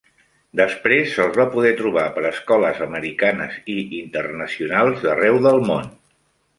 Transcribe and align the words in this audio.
Després 0.59 1.11
se'ls 1.17 1.37
va 1.41 1.45
poder 1.57 1.73
trobar 1.83 2.07
per 2.17 2.25
escoles 2.31 2.81
americanes 2.87 3.61
i 3.77 3.79
internacionals 4.01 5.07
d'arreu 5.09 5.43
del 5.49 5.67
món. 5.73 5.91